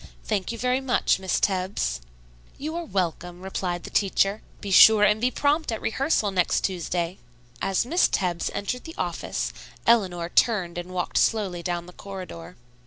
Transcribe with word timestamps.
"Thank 0.23 0.51
you 0.51 0.57
very 0.57 0.81
much, 0.81 1.19
Miss 1.19 1.39
Tebbs." 1.39 2.01
"You 2.57 2.75
are 2.75 2.85
welcome," 2.85 3.41
replied 3.43 3.83
the 3.83 3.91
teacher. 3.91 4.41
"Be 4.59 4.71
sure 4.71 5.03
and 5.03 5.21
be 5.21 5.29
prompt 5.29 5.71
at 5.71 5.79
rehearsal 5.79 6.31
next 6.31 6.61
Tuesday." 6.63 7.19
As 7.61 7.85
Miss 7.85 8.07
Tebbs 8.07 8.49
entered 8.55 8.85
the 8.85 8.95
office, 8.97 9.53
Eleanor 9.85 10.29
turned 10.29 10.79
and 10.79 10.89
walked 10.91 11.19
slowly 11.19 11.61
down 11.61 11.85
the 11.85 11.93
corridor. 11.93 12.55